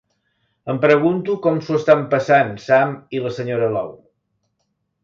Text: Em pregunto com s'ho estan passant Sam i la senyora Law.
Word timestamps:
Em 0.73 0.79
pregunto 0.85 1.35
com 1.45 1.61
s'ho 1.67 1.77
estan 1.81 2.03
passant 2.15 2.51
Sam 2.65 2.97
i 3.19 3.23
la 3.27 3.35
senyora 3.41 3.73
Law. 3.79 3.95